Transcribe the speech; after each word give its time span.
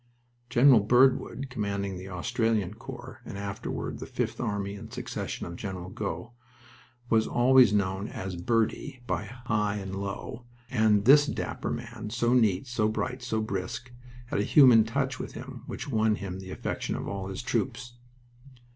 General 0.49 0.79
Birdwood, 0.79 1.51
commanding 1.51 1.95
the 1.95 2.09
Australian 2.09 2.73
Corps, 2.73 3.21
and 3.23 3.37
afterward 3.37 3.99
the 3.99 4.07
Fifth 4.07 4.39
Army 4.41 4.73
in 4.73 4.89
succession 4.89 5.47
to 5.47 5.55
General 5.55 5.91
Gough, 5.91 6.31
was 7.11 7.27
always 7.27 7.71
known 7.71 8.07
as 8.07 8.35
"Birdie" 8.35 9.03
by 9.05 9.25
high 9.25 9.75
and 9.75 9.93
low, 9.95 10.45
and 10.71 11.05
this 11.05 11.27
dapper 11.27 11.69
man, 11.69 12.09
so 12.09 12.33
neat, 12.33 12.65
so 12.65 12.87
bright, 12.89 13.21
so 13.21 13.41
brisk, 13.41 13.91
had 14.25 14.39
a 14.39 14.43
human 14.43 14.85
touch 14.85 15.19
with 15.19 15.33
him 15.33 15.61
which 15.67 15.87
won 15.89 16.15
him 16.15 16.39
the 16.39 16.49
affection 16.49 16.95
of 16.95 17.07
all 17.07 17.27
his 17.27 17.43
troops. 17.43 17.99